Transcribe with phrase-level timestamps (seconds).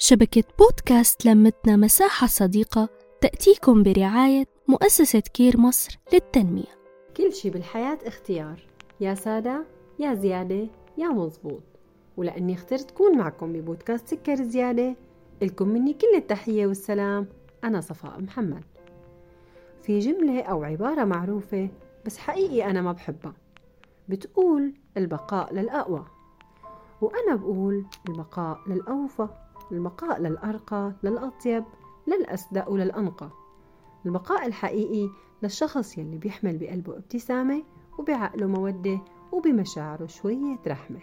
[0.00, 2.88] شبكة بودكاست لمتنا مساحة صديقة
[3.20, 6.78] تأتيكم برعاية مؤسسة كير مصر للتنمية.
[7.16, 8.62] كل شي بالحياة اختيار.
[9.00, 9.64] يا سادة
[9.98, 11.62] يا زيادة يا مزبوط
[12.16, 14.96] ولأني اخترت كون معكم ببودكاست سكر زيادة
[15.42, 17.26] لكم مني كل التحية والسلام.
[17.64, 18.64] أنا صفاء محمد.
[19.82, 21.68] في جملة أو عبارة معروفة
[22.06, 23.34] بس حقيقي أنا ما بحبها.
[24.08, 26.06] بتقول البقاء للأقوى.
[27.00, 29.28] وأنا بقول البقاء للأوفى.
[29.72, 31.64] البقاء للأرقى للأطيب
[32.06, 33.30] للأصدق وللأنقى
[34.06, 35.10] البقاء الحقيقي
[35.42, 37.62] للشخص يلي بيحمل بقلبه ابتسامة
[37.98, 39.00] وبعقله مودة
[39.32, 41.00] وبمشاعره شوية رحمة.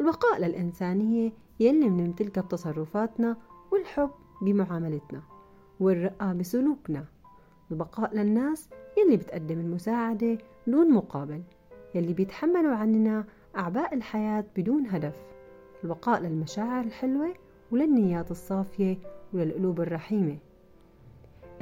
[0.00, 3.36] البقاء للإنسانية يلي منمتلكها بتصرفاتنا
[3.72, 4.10] والحب
[4.42, 5.22] بمعاملتنا
[5.80, 7.04] والرقة بسلوكنا.
[7.70, 8.68] البقاء للناس
[8.98, 11.42] يلي بتقدم المساعدة دون مقابل
[11.94, 13.24] يلي بيتحملوا عننا
[13.56, 15.16] أعباء الحياة بدون هدف.
[15.84, 17.34] البقاء للمشاعر الحلوة
[17.72, 18.98] وللنيات الصافية
[19.32, 20.38] وللقلوب الرحيمة.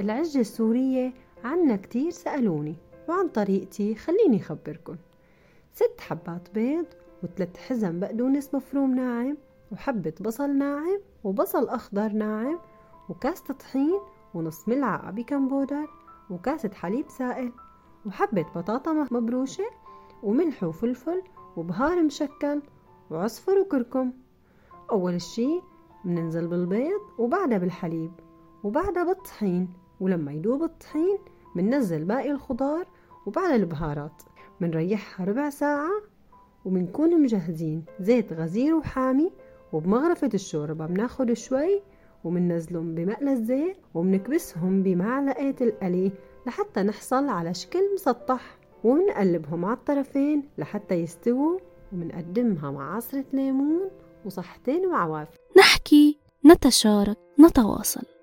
[0.01, 2.75] العجة السورية عنا كتير سألوني
[3.09, 4.95] وعن طريقتي خليني أخبركن.
[5.73, 6.85] ست حبات بيض
[7.23, 9.37] وثلاث حزم بقدونس مفروم ناعم
[9.71, 12.59] وحبة بصل ناعم وبصل أخضر ناعم
[13.09, 13.99] وكاسة طحين
[14.33, 15.87] ونص ملعقة بيكنج بودر
[16.29, 17.51] وكاسة حليب سائل
[18.05, 19.65] وحبة بطاطا مبروشة
[20.23, 21.21] وملح وفلفل
[21.57, 22.61] وبهار مشكل
[23.09, 24.11] وعصفر وكركم.
[24.91, 25.61] أول شي
[26.07, 28.11] بننزل بالبيض وبعدها بالحليب
[28.63, 29.69] وبعدها بالطحين
[29.99, 31.17] ولما يدوب الطحين
[31.55, 32.87] بننزل باقي الخضار
[33.25, 34.23] وبعدها البهارات.
[34.61, 36.01] بنريحها ربع ساعة
[36.65, 39.31] وبنكون مجهزين زيت غزير وحامي
[39.73, 41.81] وبمغرفة الشوربة بناخد شوي
[42.23, 46.11] وبننزلهم بمقلى الزيت وبنكبسهم بمعلقة القلي
[46.47, 48.57] لحتى نحصل على شكل مسطح.
[48.83, 51.59] وبنقلبهم على الطرفين لحتى يستووا
[51.93, 53.89] وبنقدمها مع عصرة ليمون
[54.27, 58.16] وصحتين وعواف نحكي نتشارك نتواصل.